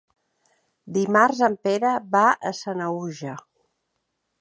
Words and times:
Dimarts 0.95 1.43
en 1.49 1.59
Pere 1.67 1.93
va 2.17 2.25
a 2.53 2.57
Sanaüja. 2.65 3.37